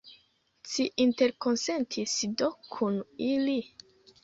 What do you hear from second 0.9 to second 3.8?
interkonsentis do kun ili?